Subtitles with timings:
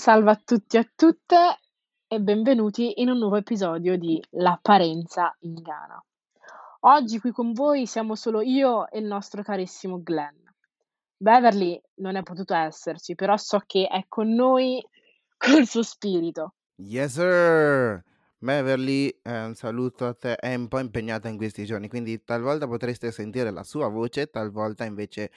[0.00, 1.58] Salve a tutti e a tutte
[2.08, 6.02] e benvenuti in un nuovo episodio di L'apparenza inganna.
[6.80, 10.38] Oggi qui con voi siamo solo io e il nostro carissimo Glenn.
[11.18, 14.82] Beverly non è potuto esserci, però so che è con noi
[15.36, 16.54] col suo spirito.
[16.76, 18.02] Yes, sir.
[18.38, 22.66] Beverly, eh, un saluto a te, è un po' impegnata in questi giorni, quindi talvolta
[22.66, 25.30] potreste sentire la sua voce, talvolta invece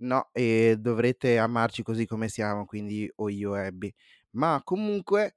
[0.00, 3.92] no, e dovrete amarci così come siamo, quindi o io e Abby.
[4.32, 5.36] Ma comunque,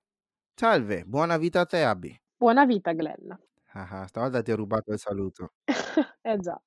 [0.55, 2.15] salve, buona vita a te, Abby.
[2.37, 3.31] Buona vita, Glenn.
[3.73, 5.53] Ah, stavolta ti ho rubato il saluto.
[6.21, 6.61] eh già,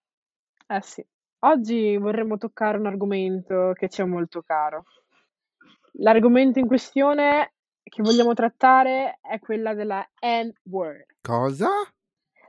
[0.69, 1.06] eh sì.
[1.41, 4.84] Oggi vorremmo toccare un argomento che ci è molto caro.
[5.98, 7.52] L'argomento in questione
[7.83, 11.06] che vogliamo trattare è quella della N-word.
[11.20, 11.69] Cosa?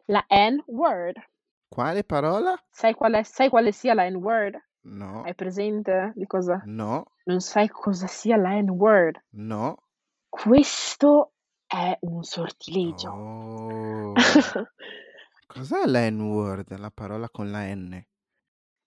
[0.06, 1.22] La N-word.
[1.70, 2.56] Quale parola?
[2.70, 4.67] Sai quale, sai quale sia la N-word?
[4.90, 5.23] No.
[5.23, 6.62] Hai presente di cosa?
[6.66, 7.12] No.
[7.25, 9.22] Non sai cosa sia la N-word?
[9.31, 9.84] No.
[10.30, 11.34] Questo
[11.66, 13.09] è un sortilegio.
[13.09, 14.14] Oh.
[15.45, 18.02] Cos'è la N-word, la parola con la N?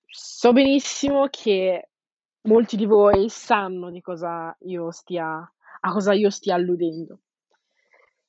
[0.07, 1.91] So benissimo che
[2.43, 5.37] molti di voi sanno di cosa io stia,
[5.81, 7.21] a cosa io stia alludendo.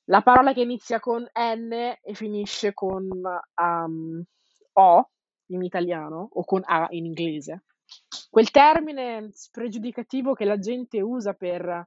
[0.04, 3.08] La parola che inizia con N e finisce con
[3.56, 4.22] um,
[4.74, 5.10] O
[5.54, 7.64] in italiano o con A in inglese.
[8.30, 11.86] Quel termine spregiudicativo che la gente usa per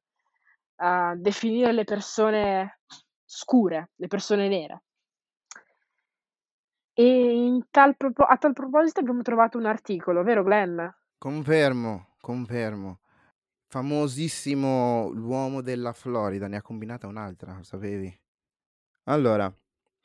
[0.76, 2.80] uh, definire le persone
[3.26, 4.84] scure, le persone nere.
[6.94, 10.80] E tal propo- a tal proposito abbiamo trovato un articolo, vero Glenn?
[11.18, 13.00] Confermo, confermo.
[13.68, 18.16] Famosissimo l'uomo della Florida, ne ha combinata un'altra, sapevi?
[19.06, 19.54] Allora,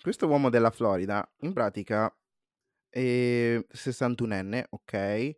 [0.03, 2.13] questo uomo della Florida, in pratica,
[2.91, 5.37] è 61enne, ok?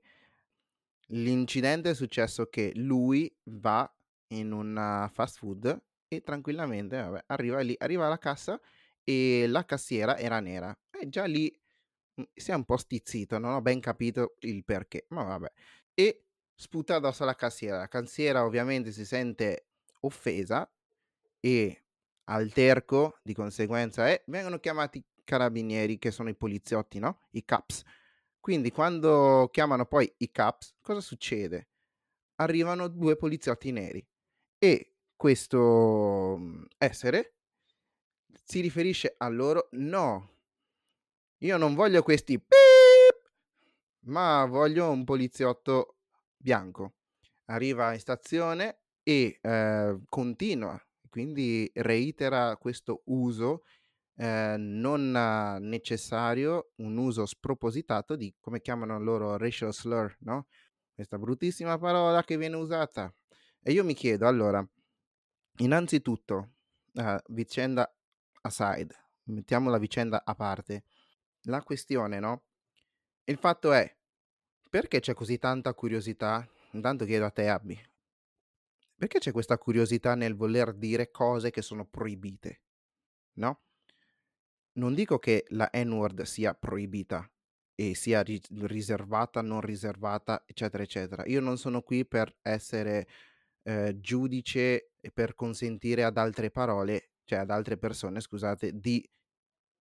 [1.09, 3.91] L'incidente è successo che lui va
[4.29, 8.59] in una fast food e tranquillamente, vabbè, arriva lì, arriva alla cassa
[9.05, 10.77] e la cassiera era nera.
[10.91, 11.55] E già lì
[12.15, 15.53] mhmm, si è un po' stizzito, non ho ben capito il perché, ma vabbè.
[15.95, 16.25] E
[16.55, 17.79] sputa addosso alla cassiera.
[17.79, 19.67] La cassiera ovviamente si sente
[20.01, 20.69] offesa
[21.41, 21.85] e
[22.25, 27.21] alterco di conseguenza e vengono chiamati carabinieri che sono i poliziotti, no?
[27.31, 27.83] I caps.
[28.41, 31.69] Quindi quando chiamano poi i caps, cosa succede?
[32.37, 34.05] Arrivano due poliziotti neri
[34.59, 37.37] e questo mhmm, essere
[38.45, 40.33] si riferisce a loro, no,
[41.39, 43.33] io non voglio questi beep,
[44.07, 45.97] ma voglio un poliziotto
[46.37, 46.95] bianco.
[47.47, 53.63] Arriva in stazione e eh, continua, quindi reitera questo uso
[54.23, 55.11] eh, non
[55.63, 60.47] necessario, un uso spropositato di come chiamano loro racial slur, no?
[60.95, 63.13] Questa bruttissima parola che viene usata.
[63.61, 64.65] E io mi chiedo, allora,
[65.57, 66.53] innanzitutto,
[66.93, 67.93] uh, vicenda
[68.43, 68.95] aside,
[69.25, 70.85] mettiamo la vicenda a parte.
[71.47, 72.45] La questione, no?
[73.25, 73.93] Il fatto è,
[74.71, 76.49] perché c'è così tanta curiosità?
[76.73, 77.77] Intanto chiedo a te, Abby.
[78.95, 82.63] Perché c'è questa curiosità nel voler dire cose che sono proibite?
[83.35, 83.63] No?
[84.75, 87.31] Non dico che la N-word sia proibita
[87.75, 91.25] e sia ri- riservata, non riservata, eccetera, eccetera.
[91.27, 93.07] Io non sono qui per essere
[93.63, 99.07] eh, giudice e per consentire ad altre parole, cioè ad altre persone, scusate, di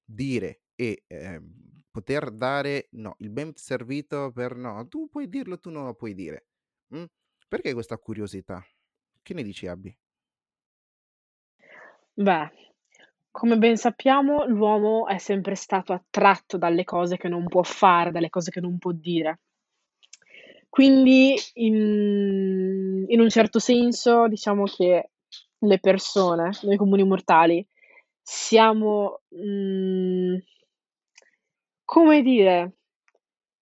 [0.03, 1.41] dire e eh,
[1.89, 6.13] poter dare no, il ben servito per no, tu puoi dirlo, tu non lo puoi
[6.13, 6.47] dire.
[6.95, 7.05] Mm?
[7.47, 8.65] Perché questa curiosità?
[9.21, 9.95] Che ne dici, Abby?
[12.17, 12.49] Beh,
[13.31, 18.29] come ben sappiamo, l'uomo è sempre stato attratto dalle cose che non può fare, dalle
[18.29, 19.39] cose che non può dire.
[20.69, 25.09] Quindi, in, in un certo senso, diciamo che
[25.57, 27.65] le persone, noi comuni mortali,
[28.21, 30.37] siamo, mh,
[31.83, 32.77] come dire,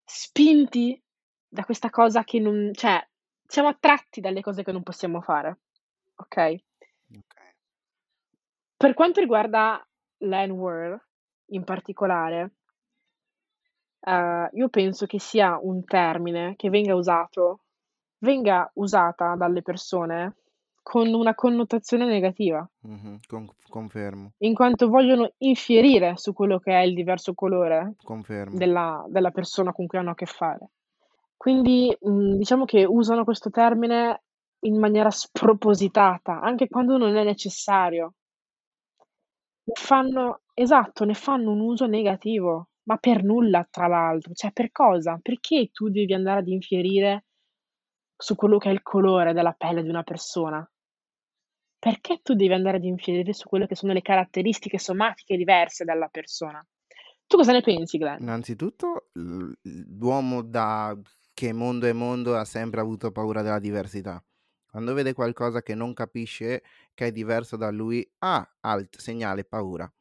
[0.03, 1.01] spinti
[1.47, 3.03] da questa cosa che non, cioè,
[3.45, 5.59] siamo attratti dalle cose che non possiamo fare?
[6.15, 6.59] Ok.
[8.81, 9.85] Per quanto riguarda
[10.19, 10.97] l'N-word
[11.47, 12.53] in particolare,
[13.99, 17.59] eh, io penso che sia un termine che venga usato,
[18.19, 20.35] venga usata dalle persone
[20.81, 26.79] con una connotazione negativa, Mhm, con- confermo, in quanto vogliono infierire su quello che è
[26.83, 27.95] il diverso colore
[28.57, 30.69] della, della persona con cui hanno a che fare.
[31.35, 34.21] Quindi mh, diciamo che usano questo termine
[34.61, 38.13] in maniera spropositata, anche quando non è necessario.
[39.69, 44.33] Ne fanno, esatto, ne fanno un uso negativo, ma per nulla, tra l'altro.
[44.33, 45.19] Cioè, per cosa?
[45.21, 47.25] Perché tu devi andare ad infierire
[48.15, 50.67] su quello che è il colore della pelle di una persona?
[51.79, 56.09] perché tu devi andare ad infierire su quelle che sono le caratteristiche somatiche diverse dalla
[56.09, 56.63] persona?
[57.25, 58.21] Tu cosa ne pensi, Glenn?
[58.21, 59.51] Innanzitutto, l
[59.97, 60.97] l'uomo da
[61.33, 64.21] che mondo è mondo ha sempre avuto paura della diversità.
[64.69, 66.63] Quando vede qualcosa che non capisce,
[66.93, 69.91] che è diverso da lui, ah, alt, segnale, paura.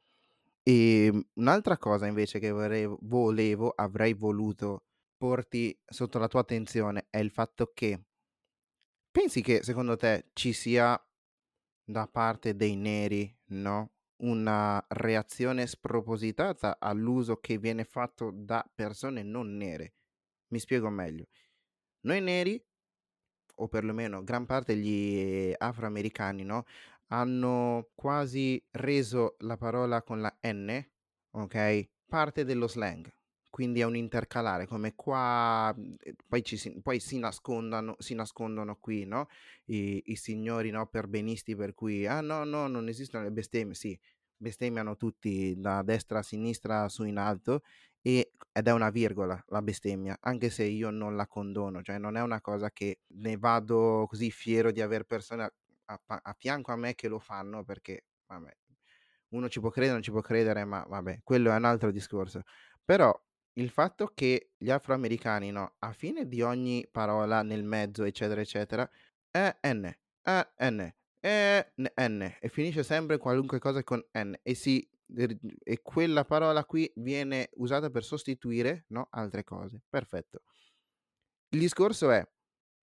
[0.62, 4.84] Ehm, un'altra cosa invece che volevo, avrei voluto
[5.16, 8.00] porti sotto la tua attenzione è il fatto che
[9.10, 11.00] pensi che secondo te ci sia
[11.84, 13.92] da parte dei neri, no,
[14.22, 19.94] una reazione spropositata all'uso che viene fatto da persone non nere?
[20.48, 21.26] Mi spiego meglio.
[22.00, 22.62] Noi neri,
[23.58, 26.64] o perlomeno gran parte degli afroamericani, no,
[27.08, 30.84] hanno quasi reso la parola con la N,
[31.32, 33.10] ok, parte dello slang.
[33.50, 35.94] Quindi è un intercalare, come qua, mhmm,
[36.28, 39.28] poi si poi si nascondano si nascondono qui, no,
[39.66, 43.98] i i signori, no, perbenisti per cui: "Ah no, no, non esistono le bestemmie." Sì,
[44.36, 47.62] bestemmiano tutti da destra a sinistra, su in alto
[48.02, 52.16] e ed è una virgola la bestemmia, anche se io non la condono, cioè non
[52.16, 55.52] è una cosa che ne vado così fiero di aver persone a
[55.90, 58.50] a a fianco a me che lo fanno perché, vabbè,
[59.30, 62.42] uno ci può credere, non ci può credere, ma vabbè, quello è un altro discorso.
[62.84, 63.12] Però
[63.54, 68.88] il fatto che gli afroamericani, no, a fine di ogni parola nel mezzo, eccetera, eccetera,
[69.30, 69.84] "eh, n,
[70.22, 75.80] eh, n, eh, n n" e finisce sempre qualunque cosa con n e si e
[75.82, 79.82] quella parola qui viene usata per sostituire, no, altre cose.
[79.88, 80.42] Perfetto.
[81.50, 82.26] Il discorso è,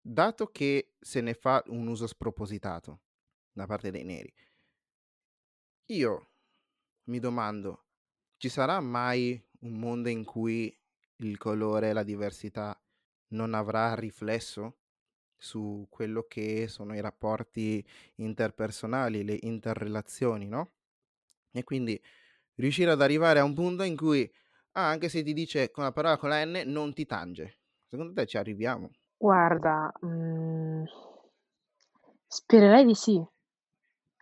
[0.00, 3.00] dato che se ne fa un uso spropositato
[3.52, 4.32] da parte dei neri
[5.88, 6.30] io
[7.04, 7.84] mi domando:
[8.38, 10.74] ci sarà mai un mondo in cui
[11.16, 12.78] il colore e la diversità
[13.28, 14.78] non avrà riflesso
[15.36, 20.73] su quello che sono i rapporti interpersonali, le interrelazioni, no,
[21.54, 22.00] e quindi
[22.56, 24.30] riuscire ad arrivare a un punto in cui,
[24.72, 27.60] ah, anche se ti dice con la parola con la N non ti tange.
[27.86, 28.90] Secondo te ci arriviamo?
[29.22, 30.84] Guarda, mhmm,
[32.28, 33.24] spererei di sì.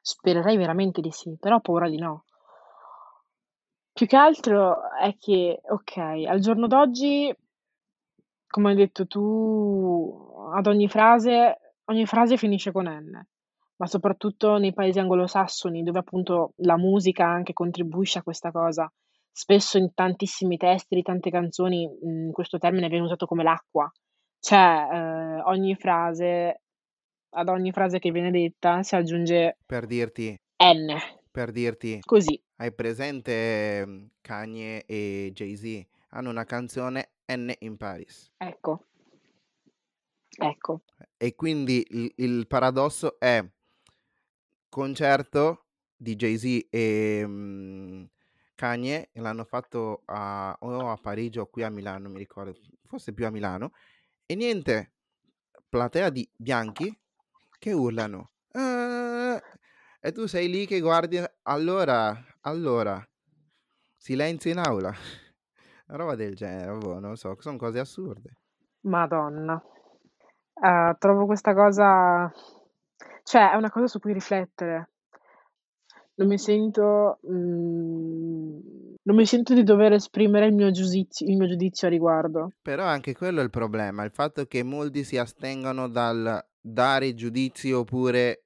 [0.01, 2.25] Spererei veramente di sì, però ho paura di no.
[3.97, 7.35] Più che altro è che, okay, al giorno d'oggi
[8.47, 11.57] come hai detto tu, ad ogni frase
[11.87, 13.27] ogni frase finisce con "n",
[13.77, 18.91] ma soprattutto nei paesi anglosassoni, dove appunto la musica anche contribuisce a questa cosa.
[19.31, 23.91] Spesso in tantissimi testi di tante canzoni, mhmm, questo termine viene usato come l'acqua.
[24.41, 26.61] Cioè, ehm, ogni frase
[27.35, 30.89] ad ogni frase che viene detta si aggiunge Per dirti "n".
[31.31, 32.43] per dirti, Così.
[32.57, 35.87] hai presente, mhmm, Kanye e Jay-Z?
[36.11, 38.31] Hanno una canzone "N in Paris".
[38.41, 38.85] Ecco.
[40.39, 40.83] Ecco.
[41.17, 43.43] E quindi il il paradosso è
[44.73, 48.09] concerto di Jay-Z e, mhmm,
[48.55, 52.55] Kanye l'hanno fatto a o a Parigi o qui a Milano, mi ricordo,
[52.87, 53.73] forse più a Milano,
[54.25, 54.95] e niente,
[55.69, 56.99] platea di bianchi
[57.59, 59.39] che urlano: "Ah!"
[60.01, 63.07] E tu sei lì che guardi allora allora,
[63.99, 64.91] silenzio in aula.
[65.89, 68.39] Una roba del genere, boh, non so, son cose assurde.
[68.85, 69.63] Madonna.
[70.55, 72.33] Uhm, trovo questa cosa
[73.23, 74.91] cioè è una cosa su cui riflettere.
[76.15, 78.61] Non mi sento mhmm,
[79.05, 82.53] non mi sento di dover esprimere il mio giudiz il mio giudizio a riguardo.
[82.63, 87.73] Però anche quello è il problema, il fatto che molti si astengono dal dare giudizi
[87.73, 88.45] oppure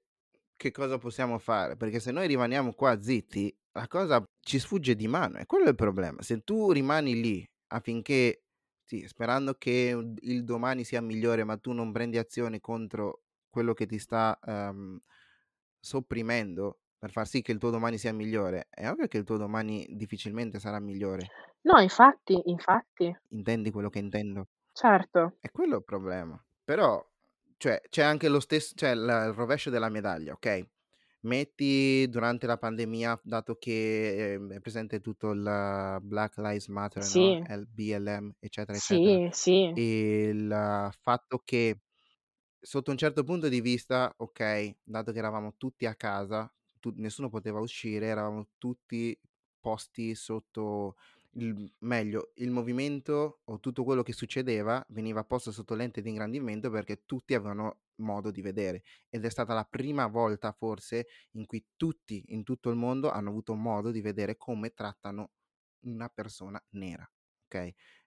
[0.56, 5.06] che cosa possiamo fare, perché se noi rimaniamo qua zitti, la cosa ci sfugge di
[5.06, 6.23] mano, è quello il problema.
[6.23, 8.40] Se tu rimani lì affinché
[8.87, 13.25] sì, sperando che il domani sia migliore, ma tu non prendi azione contro
[13.57, 15.01] quello che ti sta, uhm,
[15.81, 19.39] sopprimendo per far sì che il tuo domani sia migliore, è ovvio che il tuo
[19.39, 21.33] domani difficilmente sarà migliore.
[21.65, 23.17] No, infatti, infatti.
[23.33, 24.49] Intendi quello che intendo?
[24.77, 25.37] Certo.
[25.45, 26.43] È quello il problema.
[26.65, 27.05] Però,
[27.57, 30.69] cioè, c'è anche lo stess cioè il il rovescio della medaglia, okay,
[31.23, 37.39] metti durante la pandemia, dato che, ehm, è presente tutto il Black Lives Matter, no,
[37.39, 37.47] Sì.
[37.47, 39.75] el BLM, eccetera, eccetera, Sì, sì.
[39.75, 41.81] il fatto che
[42.67, 47.29] sotto un certo punto di vista, okay, dato che eravamo tutti a casa, tu nessuno
[47.29, 49.17] poteva uscire, eravamo tutti
[49.61, 50.97] posti sotto
[51.35, 56.69] il meglio, il movimento o tutto quello che succedeva veniva posto sotto lente di ingrandimento
[56.71, 61.65] perché tutti avevano modo di vedere ed è stata la prima volta forse in cui
[61.77, 65.31] tutti in tutto il mondo hanno avuto modo di vedere come trattano
[65.85, 67.09] una persona nera,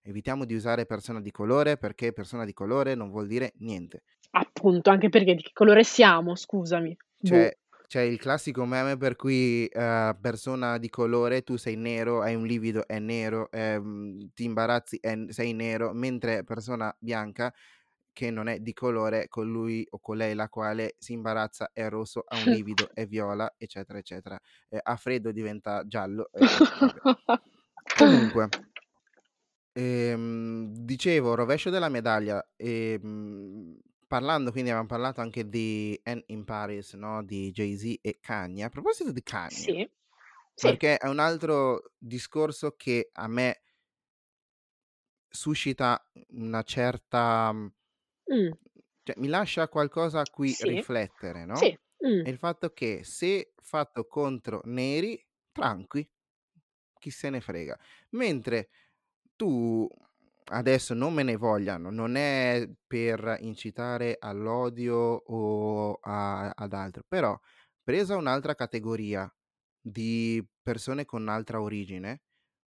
[0.01, 4.03] Evitiamo di usare persona di colore perché persona di colore non vuol dire niente.
[4.31, 6.95] Appunto, anche perché di che colore siamo, scusami?
[7.21, 7.57] Cioè, Boh.
[7.89, 12.45] C'è il classico meme per cui, ehm, persona di colore, tu sei nero, hai un
[12.45, 17.51] livido, è nero, ehm, ti imbarazzi, è sei nero, mentre persona bianca,
[18.13, 22.35] che non è di colore, colui o colei la quale si imbarazza è rosso, ha
[22.37, 24.39] un livido, è viola, eccetera, eccetera.
[24.69, 27.01] Ehm, ha freddo diventa giallo e e vabbè.
[27.93, 28.53] Comunque
[29.79, 36.93] ehm, dicevo, rovescio della medaglia, ehm, parlando quindi avevam parlato anche di "End in Paris",
[36.95, 38.63] no, di Jay-Z e Kanye.
[38.65, 39.89] A proposito di Kanye, Sì,
[40.55, 40.79] sì.
[40.79, 43.61] perché è un altro discorso che a me
[45.31, 47.53] suscita una certa
[48.27, 48.53] Mh.
[49.03, 53.53] cioè mi lascia qualcosa a cui Sì, riflettere, no, sì, è il fatto che se
[53.61, 56.09] fatto contro neri, tranqui,
[56.99, 57.77] chi se ne frega.
[58.11, 58.69] Mentre
[59.39, 59.87] tu
[60.51, 67.39] adesso non me ne vogliano, non è per incitare all'odio o a ad altro, però
[67.81, 69.33] presa un'altra categoria
[69.79, 72.23] di persone con altra origine,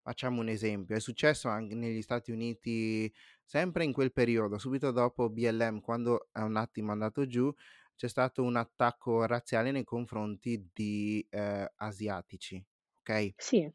[0.03, 3.11] facciamo un esempio, è successo anche negli Stati Uniti
[3.43, 7.51] sempre in quel periodo, subito dopo BLM, quando è un attimo andato giù,
[7.95, 12.63] c'è stato un attacco razziale nei confronti di, ehm, asiatici,
[12.99, 13.33] okay?
[13.37, 13.73] Sì.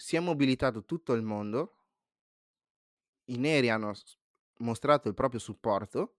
[0.00, 1.78] Si è mobilitato tutto il mondo
[3.28, 3.92] i neri hanno
[4.58, 6.16] mostrato il proprio supporto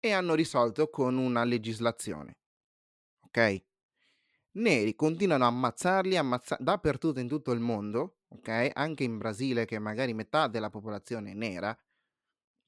[0.00, 2.38] e hanno risolto con una legislazione,
[3.20, 3.64] okay?
[4.52, 9.78] Neri continuano a ammazzarli, ammazza dappertutto in tutto il mondo, okay, anche in Brasile che
[9.78, 11.76] magari metà della popolazione è nera,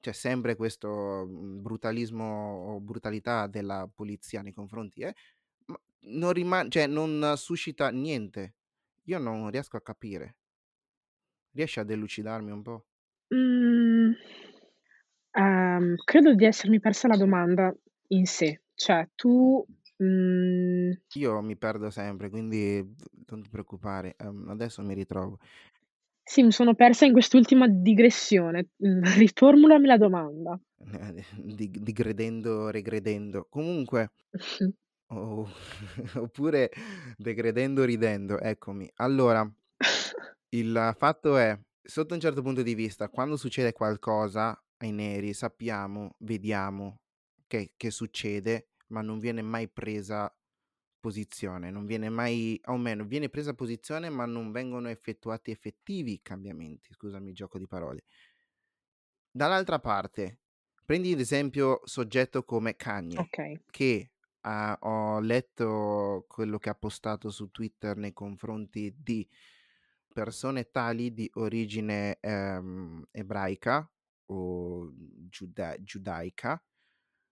[0.00, 5.14] c'è sempre questo, mhmm, brutalismo o brutalità della polizia nei confronti eh,
[6.00, 8.57] non rima cioè non suscita niente.
[9.08, 10.36] Io non riesco a capire.
[11.52, 12.86] Riesci a delucidarmi un po'?
[13.34, 14.12] Mhmm,
[15.32, 17.74] ehm, credo di essermi persa la domanda
[18.08, 18.62] in sé.
[18.74, 19.64] Cioè tu,
[19.98, 22.82] mhmm Io mi perdo sempre, quindi
[23.26, 25.38] non ti preoccupare, ehm, adesso mi ritrovo.
[26.22, 28.68] Sì, mi sono persa in quest'ultima digressione.
[28.76, 30.60] Mhmm, riformulami la domanda.
[31.58, 33.46] Dig digredendo, regredendo.
[33.48, 34.10] Comunque
[35.08, 35.48] o
[36.16, 36.70] oppure
[37.16, 38.90] degredendo ridendo, eccomi.
[38.96, 39.48] Allora
[40.50, 46.14] il fatto è, sotto un certo punto di vista, quando succede qualcosa ai neri sappiamo,
[46.20, 47.00] vediamo
[47.46, 50.32] che che succede, ma non viene mai presa
[51.00, 56.92] posizione, non viene mai o meno viene presa posizione, ma non vengono effettuati effettivi cambiamenti,
[56.92, 58.04] scusami il gioco di parole.
[59.30, 60.40] Dall'altra parte,
[60.84, 63.60] prendi ad esempio soggetto come Kanye, Okay.
[63.70, 64.12] che,
[64.48, 69.28] ha ho letto quello che ha postato su Twitter nei confronti di
[70.12, 73.90] persone tali di origine, ehm, ebraica
[74.26, 74.90] o
[75.28, 76.62] giuda giudaica,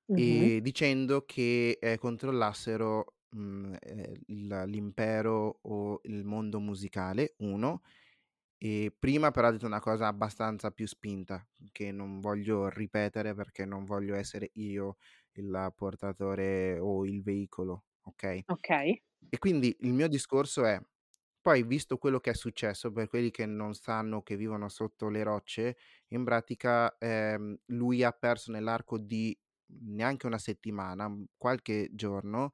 [0.08, 0.49] Mh-mh.
[0.49, 7.82] ehm, dicendo che, ehm, controllassero, mhmm, ehm, il l'impero o il mondo musicale, 1,
[8.58, 13.64] e prima però ha detto una cosa abbastanza più spinta, che non voglio ripetere perché
[13.66, 14.96] non voglio essere io
[15.40, 18.47] il portatore o il veicolo, okay?
[18.49, 19.02] Okay.
[19.28, 20.81] E quindi il mio discorso è:
[21.40, 25.23] poi visto quello che è successo, per quelli che non sanno, che vivono sotto le
[25.25, 25.76] rocce,
[26.09, 29.38] in pratica, ehm, lui ha perso nell'arco di
[29.69, 32.52] neanche 1 settimana, qualche giorno,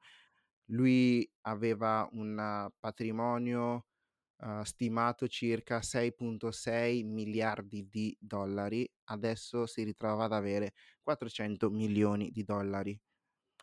[0.67, 3.87] lui aveva un patrimonio,
[4.39, 12.43] uhm, stimato circa 6.6 miliardi di dollari, adesso si ritrova ad avere 400 milioni di
[12.43, 12.99] dollari,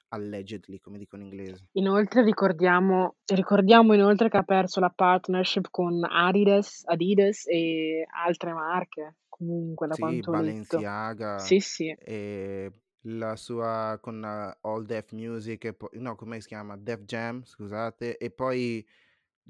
[0.09, 1.69] allegedly, come dicono in inglese.
[1.75, 9.19] Inoltre ricordiamo ricordiamo inoltre che ha perso la partnership con Adidas Adidas e altre marche,
[9.29, 10.23] comunque da Sì, quanto.
[10.23, 11.97] Balenciaga, Sì, sì.
[11.97, 12.73] ehm,
[13.07, 16.77] la sua con All Def Music e po no, come si chiama?
[16.77, 18.87] Def Jam, scusate, e poi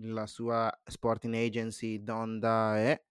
[0.02, 3.04] la sua sporting agency Donda e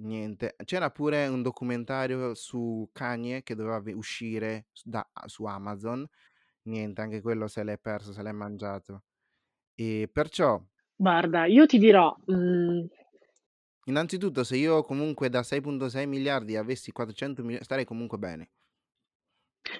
[0.00, 0.56] niente.
[0.64, 6.06] C'era pure un documentario su Kanye che doveva uscire da su Amazon,
[6.62, 9.04] niente, anche quello se l'è perso, se l'è mangiato.
[9.74, 10.62] E perciò
[10.96, 12.86] Guarda, io ti dirò, mhmm
[13.84, 18.50] innanzitutto se io comunque da 6.6 miliardi avessi 400 milio starei comunque bene.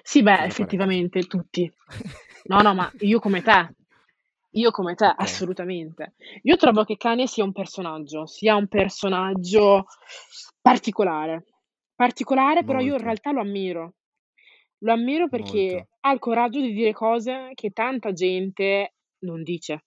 [0.01, 0.61] Sì, beh, parentesi.
[0.61, 1.71] effettivamente tutti.
[2.47, 3.73] No, no, ma io come te.
[4.57, 5.45] Io come te, Okay.
[5.45, 6.13] assolutamente.
[6.43, 9.85] Io trovo che Kanye sia un personaggio, sia un personaggio
[10.61, 11.43] particolare.
[11.93, 13.03] Particolare, però io in Molto.
[13.03, 13.95] realtà lo ammiro.
[14.79, 15.85] Lo ammiro Molto.
[15.85, 19.81] perché ha il coraggio di dire cose che tanta gente non dice.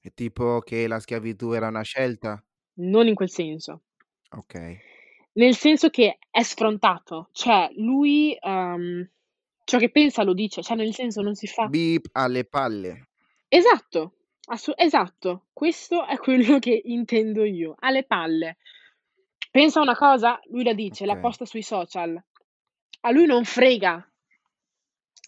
[0.00, 2.44] È tipo che la schiavitù era una scelta?
[2.76, 3.82] Non in quel senso.
[4.32, 4.84] Okay.
[5.36, 9.08] Nel senso che è sfrontato, cioè lui, uhm
[9.66, 13.06] Ciò che pensa lo dice, cioè nel senso non si fa Beep alle palle.
[13.56, 14.14] Esatto,
[14.46, 15.46] assu esatto.
[15.52, 17.76] Questo è quello che intendo io.
[17.78, 18.56] Ha le palle.
[19.50, 22.20] Pensa una cosa, lui la dice, la posta sui social.
[23.02, 24.04] A lui non frega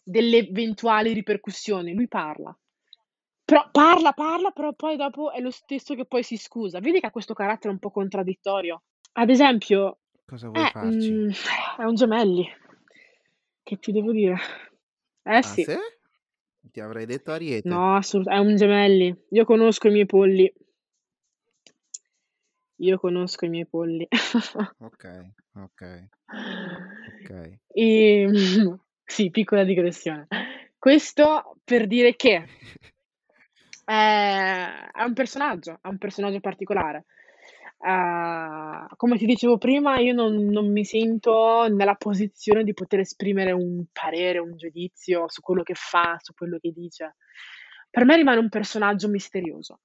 [0.05, 2.57] delle eventuali ripercussioni, lui parla.
[3.45, 6.81] Però parla, parla, però poi dopo è lo stesso che poi si scusa.
[6.81, 8.83] Vedi che ha questo carattere un po' contraddittorio.
[9.13, 11.13] Ad esempio Cosa vuoi eh, farci?
[11.13, 11.31] mhmm,
[11.79, 12.45] è un gemelli.
[13.63, 14.37] Che ti devo dire?
[15.23, 15.63] Eh Ah sì.
[15.63, 15.77] sì?
[16.71, 17.69] Ti avrei detto Ariete.
[17.69, 19.15] No, assolut è un gemelli.
[19.31, 20.53] Io conosco i miei polli.
[22.81, 24.07] Io conosco i miei polli.
[24.79, 26.09] Okay, okay.
[27.23, 27.59] Okay.
[27.69, 30.27] Ehm, sì, piccola digressione.
[30.79, 32.35] Questo per dire che
[33.87, 37.07] ehm, è un personaggio, è un personaggio particolare.
[37.79, 43.53] Uhm, come ti dicevo prima, io non non mi sento nella posizione di poter esprimere
[43.53, 47.17] un parere, un giudizio su quello che fa, su quello che dice.
[47.91, 49.81] Per me rimane un personaggio misterioso.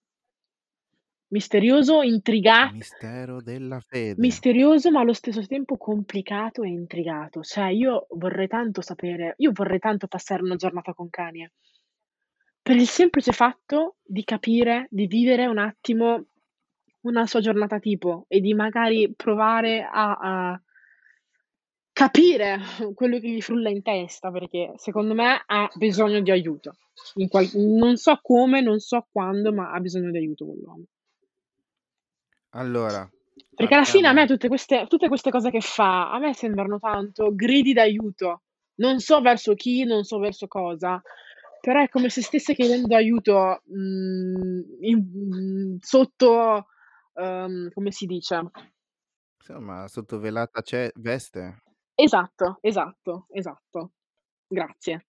[1.31, 4.15] Misterioso, intrigat Mistero della fede.
[4.19, 7.41] misterioso, ma allo stesso tempo complicato e intrigato.
[7.41, 11.51] Cioè io vorrei tanto sapere io vorrei tanto passare una giornata con Kanye.
[12.65, 16.25] Per il semplice fatto di capire, di vivere un attimo
[17.01, 20.61] una sua giornata tipo e di magari provare a a
[21.93, 22.59] capire
[22.95, 26.75] quello che gli frulla in testa, perché secondo me ha bisogno di aiuto.
[27.15, 30.83] In qual non so come, non so quando, ma ha bisogno di aiuto quell'uomo.
[32.51, 33.09] Allora,
[33.55, 36.79] Perché alla fine a me tutte queste tutte queste cose che fa, a me sembrano
[36.79, 38.41] tanto gridi d'aiuto.
[38.75, 41.01] Non so verso chi, non so verso cosa,
[41.59, 46.67] però è come se stesse chiedendo aiuto, mhmm, in mhmm, sotto,
[47.15, 48.41] uhm, come si dice?
[49.39, 51.61] Insomma, sotto velata ce veste.
[51.97, 53.91] Esatto, esatto, esatto.
[54.47, 55.05] Grazie.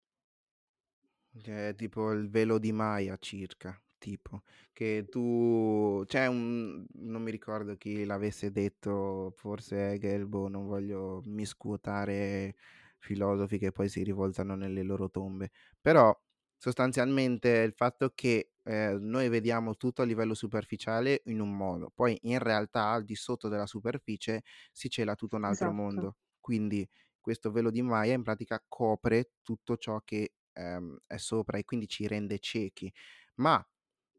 [1.34, 4.42] È tipo il velo di Maya circa, tipo.
[4.72, 11.22] Che tu c'è un non mi ricordo chi l'avesse detto, forse Hegel, boh, non voglio
[11.24, 12.54] miscuotare
[12.98, 15.50] filosofi che poi si rivoltano nelle loro tombe.
[15.80, 16.14] Però
[16.62, 22.16] sostanzialmente il fatto che, ehm, noi vediamo tutto a livello superficiale in un modo, poi
[22.22, 25.72] in realtà al di sotto della superficie si cela tutto un altro Esatto.
[25.72, 26.16] mondo.
[26.40, 26.88] Quindi
[27.20, 31.88] questo velo di Maya in pratica copre tutto ciò che, ehm, è sopra e quindi
[31.88, 32.92] ci rende ciechi.
[33.36, 33.64] Ma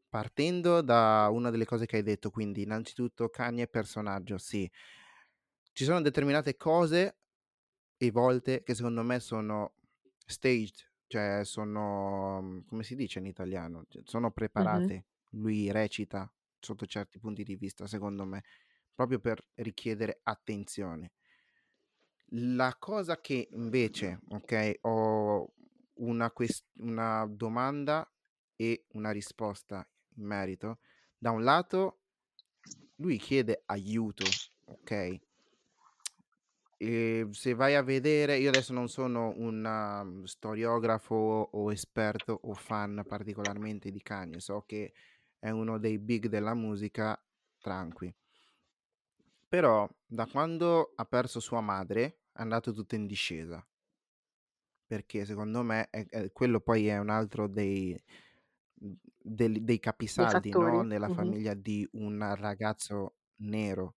[0.08, 4.70] partendo da una delle cose che hai detto, quindi innanzitutto Kanye personaggio, sì.
[5.72, 7.18] Ci sono determinate cose
[7.96, 9.74] e volte che secondo me sono
[10.26, 13.84] staged, cioè sono mhmm, come si dice in italiano?
[13.88, 14.92] Cioè sono Mh-mh.
[14.92, 15.06] preparate.
[15.30, 18.42] Lui recita sotto certi punti di vista, secondo me,
[18.94, 21.12] proprio per richiedere attenzione.
[22.56, 25.52] La cosa che invece, okay, ho
[25.94, 28.10] una ques una domanda
[28.56, 29.86] e una risposta
[30.16, 30.78] in merito.
[31.16, 32.00] Da un lato
[32.96, 35.20] lui chiede aiuto, okay?
[36.80, 42.54] Ehm, se vai a vedere io adesso non sono un, mhmm, storiografo o esperto o
[42.54, 44.92] fan particolarmente di Kanye, so che
[45.38, 47.20] è uno dei big della musica,
[47.60, 48.14] tranqui.
[49.48, 53.64] Però da quando ha perso sua madre è andato tutto in discesa.
[54.90, 57.98] Perché secondo me è è quello poi è un altro dei
[58.80, 59.78] mhmm, del dei
[60.12, 60.82] Dei capisaldi, no, fattori.
[60.82, 61.34] nella Mh-mh.
[61.34, 63.96] famiglia di un ragazzo nero,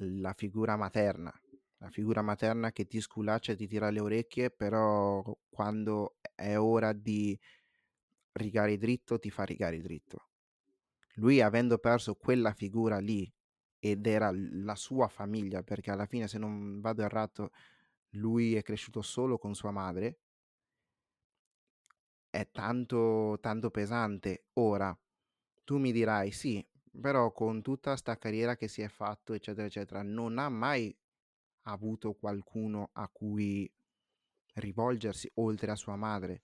[0.00, 1.32] la figura materna.
[1.80, 6.92] La figura materna che ti sculaccia e ti tira le orecchie, però quando è ora
[6.94, 7.38] di
[8.32, 10.28] rigare dritto, ti fa rigare dritto.
[11.16, 13.32] Lui avendo perso quella figura lì,
[13.78, 17.50] ed era la sua famiglia, perché alla fine se non vado errato
[18.12, 20.18] lui è cresciuto solo con sua madre
[22.30, 24.46] è tanto tanto pesante.
[24.54, 24.96] Ora,
[25.64, 26.66] tu mi dirai: "Sì,
[27.00, 30.96] però con tutta 'sta carriera che si è fatto, eccetera, eccetera, non ha mai
[31.72, 33.70] avuto qualcuno a cui
[34.54, 36.42] rivolgersi oltre a sua madre?"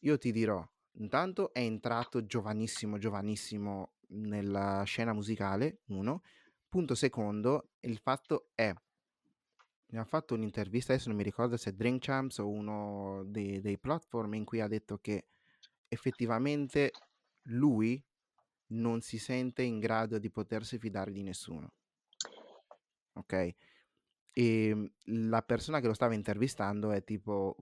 [0.00, 6.22] Io ti dirò, intanto è entrato giovanissimo, giovanissimo nella scena musicale, 1.
[6.68, 8.72] Punto secondo, il fatto è
[9.92, 13.78] ne ha fatto un'intervista, adesso non mi ricordo se Drink Champs o uno dei dei
[13.78, 15.26] platform in cui ha detto che
[15.88, 16.92] effettivamente
[17.48, 18.02] lui
[18.68, 21.74] non si sente in grado di potersi fidare di nessuno.
[23.14, 23.54] Okay?
[24.34, 24.90] Ehm,
[25.28, 27.56] la persona che lo stava intervistando è tipo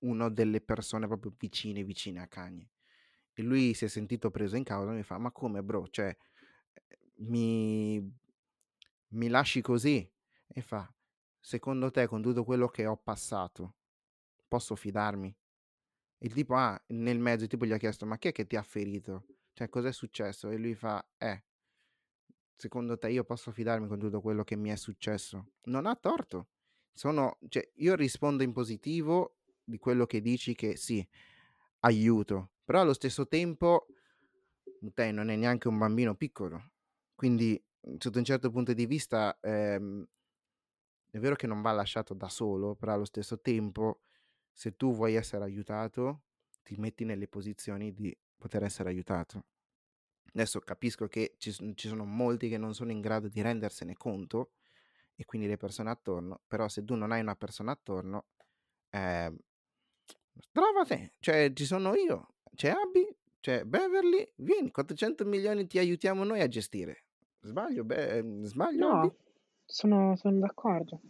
[0.00, 2.70] uno delle persone proprio vicine, vicine a Kanye.
[3.32, 6.16] E lui si è sentito preso in causa e mi fa: "Ma come bro, cioè,
[6.74, 8.12] ehm, mi
[9.10, 10.08] mi lasci così?"
[10.48, 10.92] E fa:
[11.40, 13.76] "Secondo te con tutto quello che ho passato,
[14.48, 15.34] posso fidarmi?
[16.18, 18.56] Il tipo, ah, nel mezzo, il tipo gli ha chiesto, ma chi è che ti
[18.56, 19.26] ha ferito?
[19.52, 20.50] Cioè, cos'è successo?
[20.50, 21.44] E lui fa, eh,
[22.56, 25.52] secondo te io posso fidarmi con tutto quello che mi è successo?
[25.64, 26.48] Non ha torto.
[26.92, 31.06] Sono, cioè, io rispondo in positivo di quello che dici che sì,
[31.80, 33.86] aiuto, però allo stesso tempo
[34.94, 36.72] te non è neanche un bambino piccolo,
[37.14, 37.62] quindi
[37.98, 40.06] sotto un certo punto di vista ehm,
[41.10, 44.00] è vero che non va lasciato da solo, però allo stesso tempo
[44.52, 46.24] se tu vuoi essere aiutato
[46.62, 49.44] ti metti nelle posizioni di poter essere aiutato.
[50.34, 54.50] Adesso capisco che ci, ci sono molti che non sono in grado di rendersene conto
[55.14, 58.26] e quindi le persone attorno, però se tu non hai una persona attorno,
[58.90, 59.32] eh,
[60.50, 63.06] trova te, cioè ci sono io, c'è Abby,
[63.38, 67.04] c'è Beverly, vieni, 400 milioni ti aiutiamo noi a gestire.
[67.40, 68.88] Sbaglio, Be- sbaglio?
[68.88, 69.14] No,
[69.64, 71.00] sono, sono d'accordo.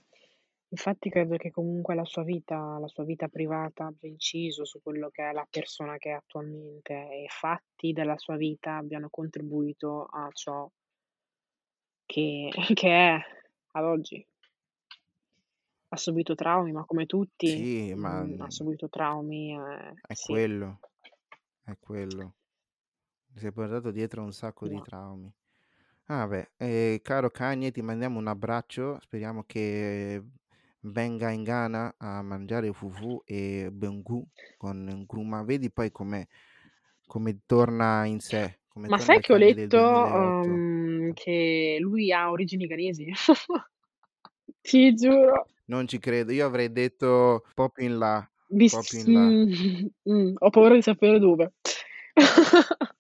[0.74, 5.08] Infatti credo che comunque la sua vita, la sua vita privata abbia inciso su quello
[5.08, 10.04] che è la persona che è attualmente e i fatti della sua vita abbiano contribuito
[10.10, 10.68] a ciò
[12.04, 13.20] che, che è
[13.70, 14.26] ad oggi.
[15.90, 20.32] Ha subito traumi, ma come tutti Sì, ma mm, ha subito traumi, eh, è sì,
[20.32, 20.80] quello,
[21.66, 22.34] è quello.
[23.32, 24.82] Si è portato dietro un sacco di no.
[24.82, 25.32] traumi.
[26.06, 28.98] Ah, beh, eh, caro Kanye, ti mandiamo un abbraccio.
[29.00, 30.20] Speriamo che
[30.84, 35.44] venga in Ghana a mangiare fufu e bengu con Nkrumah.
[35.44, 36.28] Vedi poi come,
[37.06, 40.50] come torna in sé, come Ma sai ai che ho letto 2008.
[40.50, 43.10] um, che lui ha origini ghanesi?
[44.60, 45.46] Ti giuro.
[45.66, 48.18] Non ci credo, io avrei detto un po' più in là,
[48.48, 49.20] po' più in là.
[49.22, 51.54] mm, mm, ho paura di sapere dove.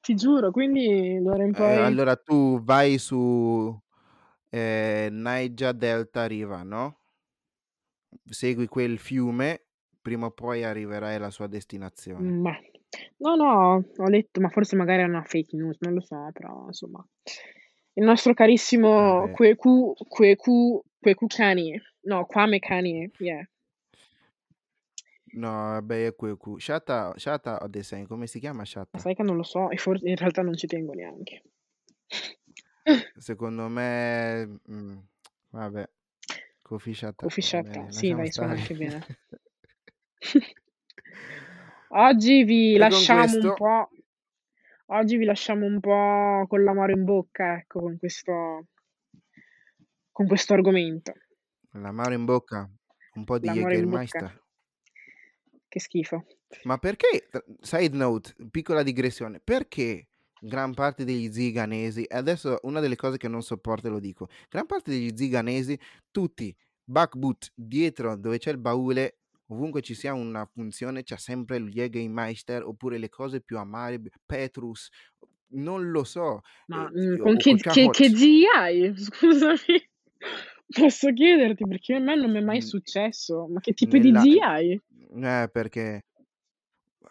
[0.00, 1.76] Ti giuro, quindi d'ora in Eh, poi...
[1.76, 3.78] allora tu vai su
[4.48, 7.01] eh, Niger Delta Riva, no?
[8.24, 9.64] Segui quel fiume,
[10.00, 12.28] prima o poi arriverai alla sua destinazione.
[12.28, 12.58] Ma...
[13.18, 16.66] No, no, ho letto, ma forse magari è una fake news, non lo so, però
[16.66, 17.06] insomma.
[17.94, 19.32] Il nostro carissimo Vabbè.
[19.32, 23.46] Kweku, Kweku, Kweku Kanye, no, Kwame Kanye, yeah.
[25.34, 26.58] No, vabbè, è Kweku.
[26.58, 28.98] Shata, Shata Odesen, come si chiama Ma Shata?
[28.98, 31.42] sai che non lo so, e forse in realtà non ci tengo neanche.
[33.16, 34.98] Secondo me, mm,
[35.50, 35.88] vabbè,
[37.40, 39.06] Shatta, bene, sì, dai, suona anche bene.
[41.94, 43.90] Oggi vi E lasciamo un questo, po',
[44.86, 48.66] oggi vi lasciamo un po' con l'amaro in bocca, ecco, con questo,
[50.10, 51.12] con questo argomento.
[51.72, 52.68] l'amaro in bocca,
[53.14, 53.48] un po' di.
[53.48, 54.40] Jägermeister.
[55.68, 56.24] Che schifo.
[56.64, 57.28] Ma perché,
[57.60, 60.08] side note, piccola digressione, perché
[60.44, 64.66] gran parte degli ziganesi, e adesso una delle cose che non sopporto lo dico, gran
[64.66, 65.78] parte degli ziganesi,
[66.10, 71.58] tutti back boot dietro dove c'è il baule, ovunque ci sia una funzione c'è sempre
[71.58, 74.88] il Jägermeister oppure le cose più amare, Petrus,
[75.54, 76.40] non lo so.
[76.66, 78.92] Ma eh, mm, o- con che, che, che hai?
[78.98, 79.90] Scusami.
[80.66, 83.46] Posso chiederti perché a me non mi è mai successo.
[83.46, 84.80] Ma che tipo di Nella, zii hai?
[85.16, 86.04] eh, perché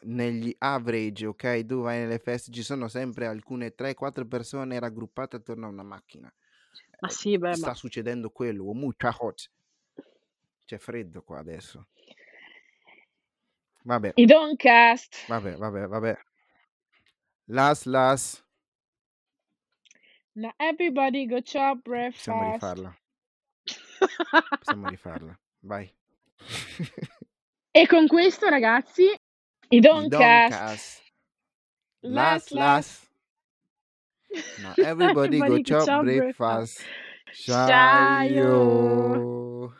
[0.02, 1.66] negli average, ok?
[1.66, 6.32] Tu vai nelle feste, ci sono sempre alcune 3-4 persone raggruppate attorno a una macchina.
[7.00, 8.72] Ma Eh, sì, beh, sta ma succedendo quello.
[8.74, 9.50] mucha hot.
[10.66, 11.88] C'è freddo qua adesso.
[13.84, 15.26] Vabbè, i Doncast.
[15.28, 16.18] vabbè, vabbè, vabbè.
[17.46, 18.44] Las, las.
[20.34, 22.54] Now everybody go chop Possiamo breakfast.
[22.54, 22.98] rifarla.
[24.58, 25.40] Possiamo rifarla.
[25.62, 25.92] Vai.
[27.72, 29.14] e con questo, ragazzi,
[29.72, 30.60] i I Doncast.
[30.62, 31.02] Doncast.
[32.04, 32.88] Las, Las, las.
[32.92, 33.08] las.
[34.58, 36.12] Now everybody go Everybody go chop chop breakfast.
[36.12, 36.90] breakfast.
[37.34, 39.24] Shayo.
[39.24, 39.74] Shayo.